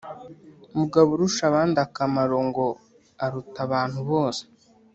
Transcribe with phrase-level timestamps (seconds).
[0.77, 2.65] mugaburushabandakamaro ngo
[3.23, 4.43] aruta abantu bose,